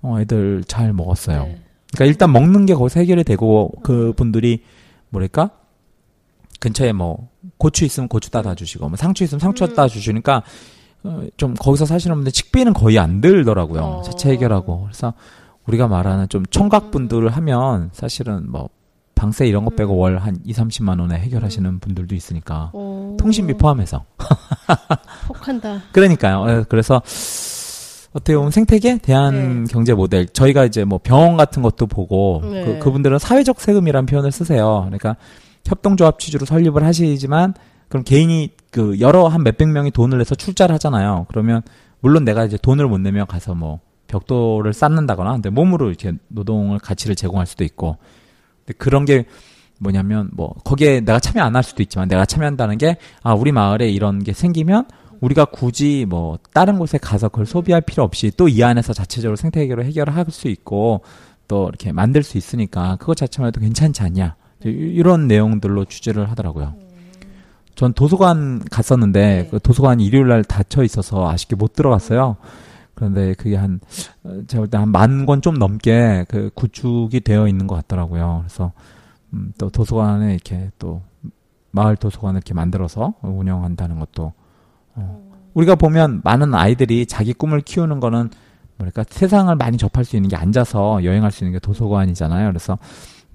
[0.02, 1.44] 어, 어, 애들 잘 먹었어요.
[1.44, 1.63] 네.
[1.94, 4.62] 그러니까 일단 먹는 게 거기서 해결이 되고 그 분들이
[5.10, 5.50] 뭐랄까
[6.60, 9.68] 근처에 뭐 고추 있으면 고추 따다 주시고 뭐 상추 있으면 상추 음.
[9.68, 10.42] 따다 주시니까
[11.04, 13.82] 어, 좀 거기서 사시는 분들 식비는 거의 안 들더라고요.
[13.82, 14.02] 어.
[14.02, 15.14] 자체 해결하고 그래서
[15.66, 18.68] 우리가 말하는 좀 청각 분들을 하면 사실은 뭐
[19.14, 19.98] 방세 이런 거 빼고 음.
[19.98, 24.04] 월한 2, 30만 원에 해결하시는 분들도 있으니까 어, 통신비 포함해서
[25.28, 25.82] 혹한다.
[25.92, 26.40] 그러니까요.
[26.40, 27.02] 어, 그래서
[28.14, 29.72] 어떻게 보면 생태계 대한 네.
[29.72, 32.64] 경제 모델 저희가 이제 뭐 병원 같은 것도 보고 네.
[32.64, 34.84] 그, 그분들은 사회적 세금이라는 표현을 쓰세요.
[34.86, 35.16] 그러니까
[35.66, 37.54] 협동조합 취지로 설립을 하시지만
[37.88, 41.26] 그럼 개인이 그 여러 한 몇백 명이 돈을 내서 출자를 하잖아요.
[41.28, 41.62] 그러면
[42.00, 47.16] 물론 내가 이제 돈을 못 내면 가서 뭐 벽돌을 쌓는다거나 근데 몸으로 이렇게 노동을 가치를
[47.16, 47.96] 제공할 수도 있고
[48.64, 49.24] 근데 그런 게
[49.80, 53.90] 뭐냐면 뭐 거기에 내가 참여 안 할 수도 있지만 내가 참여한다는 게 아 우리 마을에
[53.90, 54.86] 이런 게 생기면
[55.24, 59.84] 우리가 굳이 뭐 다른 곳에 가서 그걸 소비할 필요 없이 또 이 안에서 자체적으로 생태계로
[59.84, 61.00] 해결을 할수 있고
[61.48, 66.74] 또 이렇게 만들 수 있으니까 그것 자체만 해도 괜찮지 않냐 이- 이런 내용들로 취재를 하더라고요.
[67.74, 69.48] 전 도서관 갔었는데 네.
[69.50, 72.36] 그 도서관 일요일 날 닫혀 있어서 아쉽게 못 들어갔어요.
[72.94, 73.80] 그런데 그게 한
[74.22, 78.44] 어, 제가 볼 때 한 만 권 좀 넘게 그 구축이 되어 있는 것 같더라고요.
[78.46, 78.72] 그래서
[79.32, 81.02] 음, 또 도서관에 이렇게 또
[81.72, 84.32] 마을 도서관을 이렇게 만들어서 운영한다는 것도
[84.96, 85.24] 어.
[85.54, 88.30] 우리가 보면 많은 아이들이 자기 꿈을 키우는 거는
[88.76, 92.48] 뭐랄까 세상을 많이 접할 수 있는 게 앉아서 여행할 수 있는 게 도서관이잖아요.
[92.48, 92.78] 그래서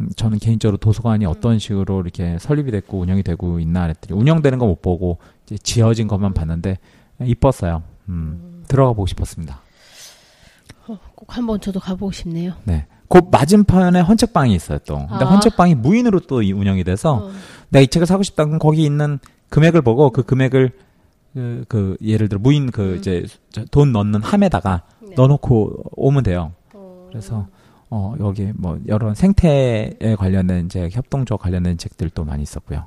[0.01, 4.65] 음, 저는 개인적으로 도서관이 어떤 식으로 이렇게 설립이 됐고 운영이 되고 있나 그랬더니 운영되는 거
[4.65, 6.77] 못 보고 이제 지어진 것만 봤는데
[7.21, 7.83] 이뻤어요.
[8.09, 9.61] 음, 들어가 보고 싶었습니다.
[10.87, 12.53] 어, 꼭 한번 저도 가보고 싶네요.
[12.65, 12.85] 네.
[13.07, 14.95] 그 맞은편에 헌책방이 있어요 또.
[15.07, 15.29] 근데 아.
[15.29, 17.31] 헌책방이 무인으로 또 이- 운영이 돼서 어,
[17.69, 19.19] 내가 이 책을 사고 싶다 그럼 거기 있는
[19.49, 20.73] 금액을 보고 그 금액을
[21.33, 22.97] 그, 그 예를 들어 무인 그 음.
[22.97, 25.13] 이제 저돈 넣는 함에다가 네.
[25.15, 26.53] 넣어놓고 오면 돼요.
[26.73, 27.47] 어, 그래서
[27.89, 32.85] 어 여기 뭐 여러 생태에 관련된 이제 협동조 관련된 책들도 많이 있었고요.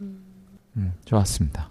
[0.00, 1.70] 음, 좋았습니다.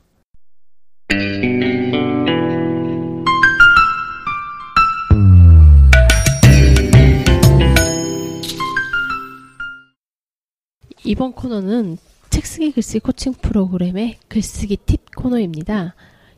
[11.03, 11.97] 이번 코너는
[12.29, 15.95] 책쓰기 글쓰기 코칭 프로그램의 글쓰기 팁 코너입니다.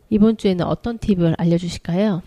[0.10, 2.22] 이번 주에는 어떤 팁을 알려주실까요?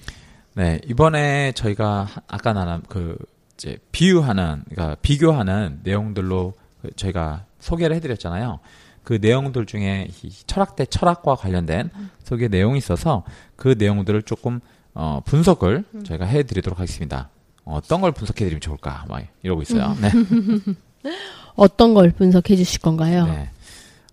[0.55, 3.17] 네 이번에 저희가 하- 아까 나눈 그
[3.55, 8.61] 이제 비유하는 그러니까 비교하는 내용들로 그 저희가 소개를 해드렸잖아요.
[9.05, 11.91] 그 내용들 중에 이 철학 대 철학과 관련된
[12.25, 13.23] 소개 내용이 있어서
[13.55, 14.61] 그 내용들을 조금
[14.95, 17.29] 어, 분석을 저희가 해드리도록 하겠습니다.
[17.65, 19.05] 어떤 걸 분석해드리면 좋을까?
[19.09, 19.95] 막 이러고 있어요.
[20.01, 20.11] 네.
[21.55, 23.27] 어떤 걸 분석해 주실 건가요?
[23.27, 23.51] 네.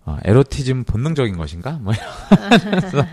[0.06, 1.72] 어, 에로티즘 본능적인 것인가?
[1.80, 3.06] 뭐 이런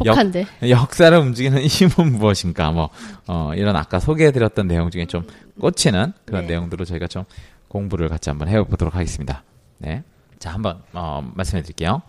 [0.04, 0.46] 혹한데.
[0.68, 2.70] 역 사를 움직이는 힘은 무엇인가?
[2.70, 2.90] 뭐
[3.26, 5.26] 어, 이런 아까 소개해드렸던 내용 중에 좀
[5.60, 6.48] 꽂히는 그런 네.
[6.48, 7.24] 내용들로 저희가 좀
[7.68, 9.42] 공부를 같이 한번 해보도록 하겠습니다.
[9.78, 10.02] 네,
[10.38, 12.02] 자 한번 어, 말씀해 드릴게요.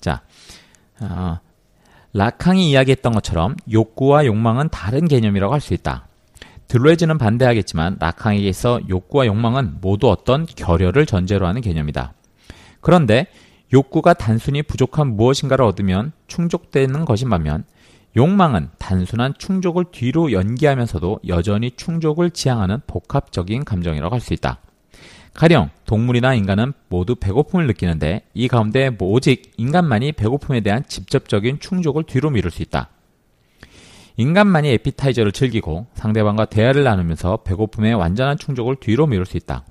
[0.00, 0.20] 자,
[1.00, 1.38] 어,
[2.12, 6.06] 라캉이 이야기했던 것처럼 욕구와 욕망은 다른 개념이라고 할 수 있다.
[6.68, 12.12] 들레즈는 반대하겠지만 라캉에게서 욕구와 욕망은 모두 어떤 결여를 전제로 하는 개념이다.
[12.80, 13.26] 그런데
[13.72, 17.64] 욕구가 단순히 부족한 무엇인가를 얻으면 충족되는 것인 반면
[18.16, 24.58] 욕망은 단순한 충족을 뒤로 연기하면서도 여전히 충족을 지향하는 복합적인 감정이라고 할 수 있다.
[25.34, 32.30] 가령 동물이나 인간은 모두 배고픔을 느끼는데 이 가운데 오직 인간만이 배고픔에 대한 직접적인 충족을 뒤로
[32.30, 32.88] 미룰 수 있다.
[34.16, 39.64] 인간만이 에피타이저를 즐기고 상대방과 대화를 나누면서 배고픔의 완전한 충족을 뒤로 미룰 수 있다.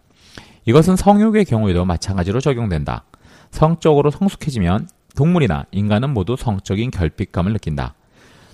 [0.67, 3.05] 이것은 성욕의 경우에도 마찬가지로 적용된다.
[3.51, 7.95] 성적으로 성숙해지면 동물이나 인간은 모두 성적인 결핍감을 느낀다.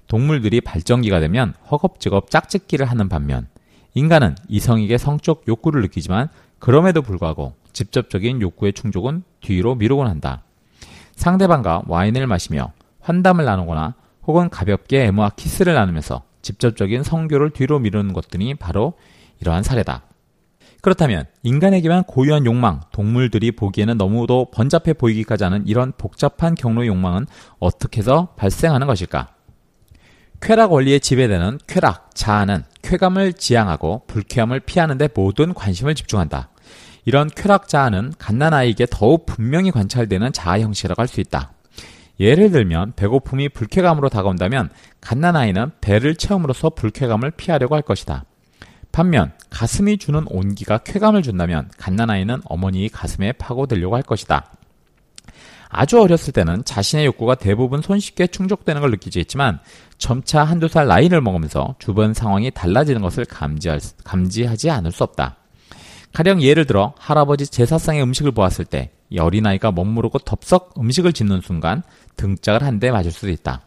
[0.08, 3.48] 동물들이 발전기가 되면 허겁지겁 짝짓기를 하는 반면
[3.96, 10.44] 인간은 이성에게 성적 욕구를 느끼지만 그럼에도 불구하고 직접적인 욕구의 충족은 뒤로 미루곤 한다.
[11.16, 13.96] 상대방과 와인을 마시며 환담을 나누거나
[14.28, 18.94] 혹은 가볍게 애무와 키스를 나누면서 직접적인 성교를 뒤로 미루는 것들이 바로
[19.42, 20.04] 이러한 사례다.
[20.84, 27.26] 그렇다면 인간에게만 고유한 욕망, 동물들이 보기에는 너무도 번잡해 보이기까지 하는 이런 복잡한 경로의 욕망은
[27.60, 29.30] 어떻게 해서 발생하는 것일까?
[30.42, 36.50] 쾌락 원리에 지배되는 쾌락, 자아는 쾌감을 지향하고 불쾌함을 피하는 데 모든 관심을 집중한다.
[37.06, 41.54] 이런 쾌락 자아는 갓난아이에게 더욱 분명히 관찰되는 자아 형식이라고 할 수 있다.
[42.20, 44.70] 예를 들면 배고픔이 불쾌감으로 다가온다면
[45.00, 48.26] 갓난아이는 배를 채움으로써 불쾌감을 피하려고 할 것이다.
[48.94, 54.52] 반면 가슴이 주는 온기가 쾌감을 준다면 갓난아이는 어머니의 가슴에 파고들려고 할 것이다.
[55.68, 59.60] 아주 어렸을 때는 자신의 욕구가 대부분 손쉽게 충족되는 걸 느끼지 했지만
[59.98, 65.38] 점차 한두 살 나이를 먹으면서 주변 상황이 달라지는 것을 감지할, 감지하지 않을 수 없다.
[66.14, 71.82] 가령 예를 들어 할아버지 제사상의 음식을 보았을 때이 어린아이가 멋모르고 덥석 음식을 짓는 순간
[72.18, 73.62] 등짝을 한 대 맞을 수도 있다.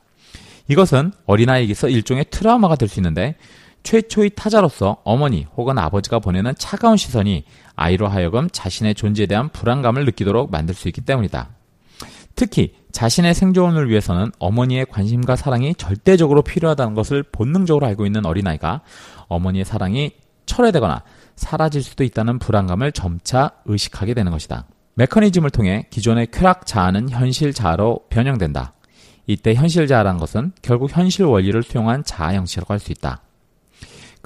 [0.68, 3.34] 이것은 어린아이에게서 일종의 트라우마가 될 수 있는데
[3.86, 7.44] 최초의 타자로서 어머니 혹은 아버지가 보내는 차가운 시선이
[7.76, 11.50] 아이로 하여금 자신의 존재에 대한 불안감을 느끼도록 만들 수 있기 때문이다.
[12.34, 18.80] 특히 자신의 생존을 위해서는 어머니의 관심과 사랑이 절대적으로 필요하다는 것을 본능적으로 알고 있는 어린아이가
[19.28, 20.10] 어머니의 사랑이
[20.46, 21.04] 철회되거나
[21.36, 24.66] 사라질 수도 있다는 불안감을 점차 의식하게 되는 것이다.
[24.94, 28.74] 메커니즘을 통해 기존의 쾌락 자아는 현실 자아로 변형된다.
[29.28, 33.22] 이때 현실 자아란 것은 결국 현실 원리를 수용한 자아 형식이라고 할 수 있다.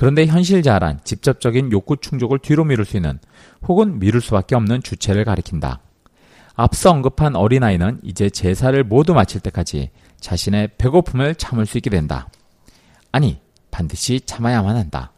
[0.01, 3.19] 그런데 현실 자아란 직접적인 욕구 충족을 뒤로 미룰 수 있는
[3.69, 5.81] 혹은 미룰 수밖에 없는 주체를 가리킨다.
[6.55, 12.31] 앞서 언급한 어린아이는 이제 제사를 모두 마칠 때까지 자신의 배고픔을 참을 수 있게 된다.
[13.13, 15.13] 아니, 반드시 참아야만 한다.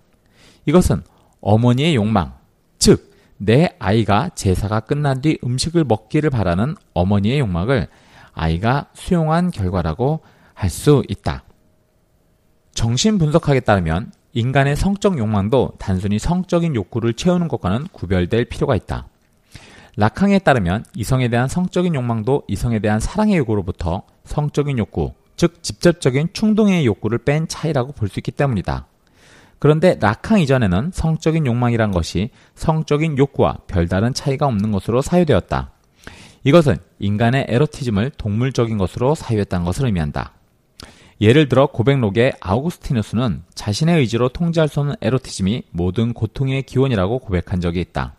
[0.66, 1.04] 이것은
[1.40, 2.34] 어머니의 욕망,
[2.80, 7.86] 즉, 내 아이가 제사가 끝난 뒤 음식을 먹기를 바라는 어머니의 욕망을
[8.32, 11.44] 아이가 수용한 결과라고 할 수 있다.
[12.74, 19.06] 정신 분석학에 따르면 인간의 성적 욕망도 단순히 성적인 욕구를 채우는 것과는 구별될 필요가 있다.
[19.96, 26.86] 라캉에 따르면 이성에 대한 성적인 욕망도 이성에 대한 사랑의 욕구로부터 성적인 욕구, 즉 직접적인 충동의
[26.86, 28.86] 욕구를 뺀 차이라고 볼 수 있기 때문이다.
[29.58, 35.70] 그런데 라캉 이전에는 성적인 욕망이란 것이 성적인 욕구와 별다른 차이가 없는 것으로 사유되었다.
[36.44, 40.32] 이것은 인간의 에로티즘을 동물적인 것으로 사유했다는 것을 의미한다.
[41.22, 47.80] 예를 들어 고백록의 아우구스티누스는 자신의 의지로 통제할 수 없는 에로티즘이 모든 고통의 기원이라고 고백한 적이
[47.80, 48.14] 있다.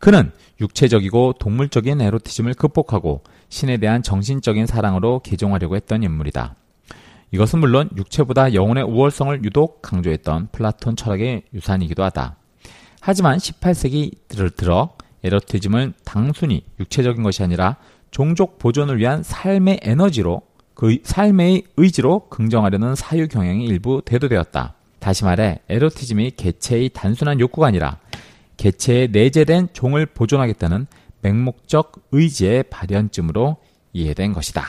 [0.00, 6.56] 그는 육체적이고 동물적인 에로티즘을 극복하고 신에 대한 정신적인 사랑으로 개종하려고 했던 인물이다.
[7.30, 12.38] 이것은 물론 육체보다 영혼의 우월성을 유독 강조했던 플라톤 철학의 유산이기도 하다.
[13.00, 17.76] 하지만 18세기를 들어 에로티즘을 단순히 육체적인 것이 아니라
[18.10, 20.42] 종족 보존을 위한 삶의 에너지로
[20.76, 24.74] 그 삶의 의지로 긍정하려는 사유 경향이 일부 대두되었다.
[24.98, 27.98] 다시 말해 에로티즘이 개체의 단순한 욕구가 아니라
[28.58, 30.86] 개체에 내재된 종을 보존하겠다는
[31.22, 33.56] 맹목적 의지의 발현쯤으로
[33.94, 34.66] 이해된 것이다.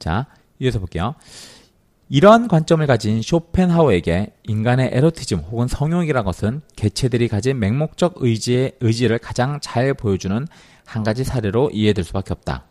[0.00, 0.26] 자,
[0.58, 1.14] 이어서 볼게요.
[2.08, 9.60] 이러한 관점을 가진 쇼펜하우에게 인간의 에로티즘 혹은 성욕이란 것은 개체들이 가진 맹목적 의지의 의지를 가장
[9.60, 10.44] 잘 보여주는
[10.84, 12.64] 한 가지 사례로 이해될 수밖에 없다.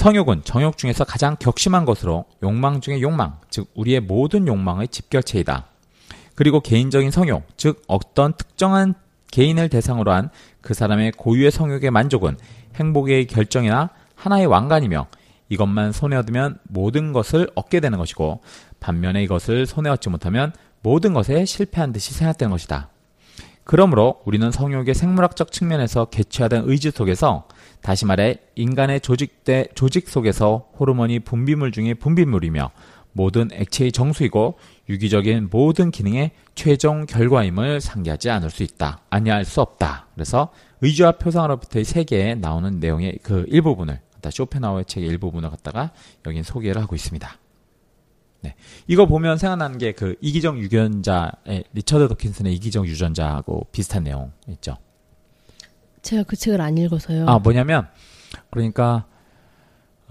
[0.00, 5.66] 성욕은 정욕 중에서 가장 격심한 것으로 욕망 중의 욕망, 즉 우리의 모든 욕망의 집결체이다.
[6.34, 8.94] 그리고 개인적인 성욕, 즉 어떤 특정한
[9.30, 12.36] 개인을 대상으로 한 그 사람의 고유의 성욕의 만족은
[12.76, 15.06] 행복의 결정이나 하나의 왕관이며
[15.48, 18.40] 이것만 손에 얻으면 모든 것을 얻게 되는 것이고
[18.78, 22.88] 반면에 이것을 손에 얻지 못하면 모든 것에 실패한 듯이 생각되는 것이다.
[23.64, 27.46] 그러므로 우리는 성욕의 생물학적 측면에서 개취하던 의지 속에서
[27.82, 32.70] 다시 말해 인간의 조직대 조직 속에서 호르몬이 분비물 중의 분비물이며
[33.12, 39.00] 모든 액체의 정수이고 유기적인 모든 기능의 최종 결과임을 상기하지 않을 수 있다.
[39.10, 40.06] 아니할 수 없다.
[40.14, 45.92] 그래서 의지와 표상으로부터의 세계에 나오는 내용의 그 일부분을 쇼펜하우의 책의 일부분을 갖다가
[46.26, 47.38] 여긴 소개를 하고 있습니다.
[48.42, 48.54] 네.
[48.86, 54.76] 이거 보면 생각나는 게 그 이기적 유전자의 리처드 도킨슨의 이기적 유전자하고 비슷한 내용 있죠.
[56.02, 57.26] 제가 그 책을 안 읽어서요.
[57.28, 57.86] 아 뭐냐면
[58.50, 59.06] 그러니까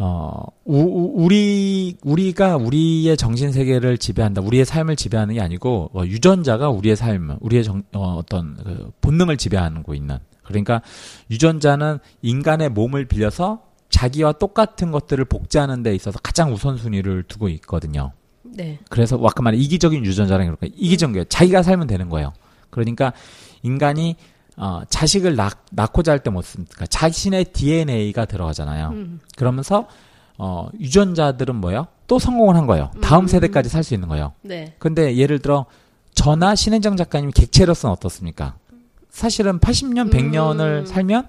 [0.02, 4.42] 어, 우, 우리, 우리가 우리의 정신 세계를 지배한다.
[4.42, 9.36] 우리의 삶을 지배하는 게 아니고, 어, 유전자가 우리의 삶, 우리의 정, 어, 어떤 그 본능을
[9.36, 10.18] 지배하고 있는.
[10.42, 10.82] 그러니까
[11.30, 18.14] 유전자는 인간의 몸을 빌려서 자기와 똑같은 것들을 복제하는 데 있어서 가장 우선순위를 두고 있거든요.
[18.44, 18.80] 네.
[18.90, 22.34] 그래서 아까 말한 이기적인 유전자라는 그럴까 이기적인 게 자기가 살면 되는 거예요.
[22.70, 23.14] 그러니까
[23.64, 24.16] 인간이
[24.60, 26.86] 어, 자식을 낳, 낳고자 할 때 못 씁니까?
[26.86, 28.90] 자신의 DNA가 들어가잖아요.
[28.90, 29.20] 음.
[29.38, 29.88] 그러면서
[30.38, 31.88] 어, 유전자들은 뭐예요?
[32.08, 32.92] 또 성공을 한 거예요.
[33.02, 33.28] 다음 음.
[33.28, 34.34] 세대까지 살 수 있는 거예요.
[34.42, 34.76] 네.
[34.80, 35.66] 근데 예를 들어
[36.14, 38.56] 저나 신혜정 작가님 객체로서는 어떻습니까?
[39.10, 40.86] 사실은 80년, 100년을 음.
[40.86, 41.28] 살면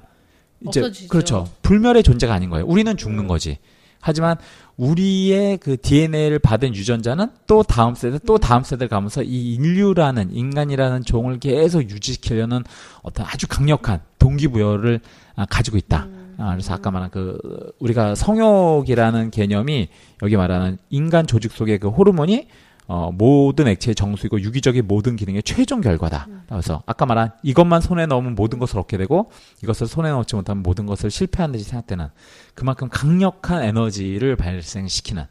[0.69, 1.09] 이제 없어지죠.
[1.09, 1.49] 그렇죠.
[1.62, 2.66] 불멸의 존재가 아닌 거예요.
[2.66, 3.59] 우리는 죽는 거지.
[4.00, 4.36] 하지만
[4.76, 11.04] 우리의 그 DNA를 받은 유전자는 또 다음 세대, 또 다음 세대를 가면서 이 인류라는 인간이라는
[11.04, 12.64] 종을 계속 유지시키려는
[13.02, 15.00] 어떤 아주 강력한 동기부여를
[15.36, 16.08] 아, 가지고 있다.
[16.38, 17.38] 아, 그래서 아까 말한 그
[17.78, 19.88] 우리가 성욕이라는 개념이
[20.22, 22.48] 여기 말하는 인간 조직 속의 그 호르몬이
[22.92, 26.26] 어, 모든 액체의 정수이고 유기적인 모든 기능의 최종 결과다.
[26.48, 29.31] 그래서 아까 말한 이것만 손에 넣으면 모든 것을 얻게 되고
[29.62, 32.09] 이것을 손에 넣지 못하면 모든 것을 실패한 듯이 생각되는
[32.57, 35.24] 그만큼 강력한 에너지를 발생시키는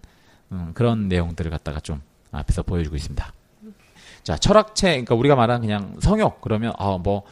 [0.54, 2.00] 음, 그런 내용들을 갖다가 좀
[2.32, 3.34] 앞에서 보여주고 있습니다.
[4.24, 7.24] 자, 철학체, 그러니까 우리가 말하는 그냥 성욕 그러면 아, 뭐,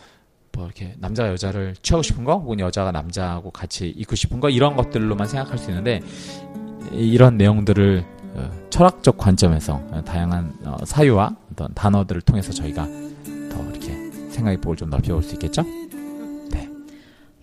[0.51, 4.75] 뭐 이렇게 남자가 여자를 취하고 싶은 거, 혹은 여자가 남자하고 같이 있고 싶은 거 이런
[4.75, 6.01] 것들로만 생각할 수 있는데
[6.91, 8.16] 이- 이런 내용들을 어,
[8.69, 13.93] 철학적 관점에서 어, 다양한 어, 사유와 어떤 단어들을 통해서 저희가 더 이렇게
[14.31, 15.63] 생각의 폭을 좀 넓혀볼 수 있겠죠?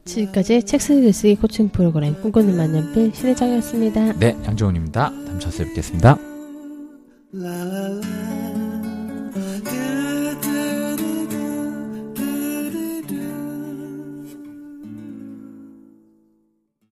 [0.04, 4.18] 지금까지 책 쓰기 글쓰기 코칭 프로그램 꿈꾸는 만년필 신혜정이었습니다.
[4.18, 5.10] 네, 양정훈입니다.
[5.10, 6.18] 다음 차수에 뵙겠습니다.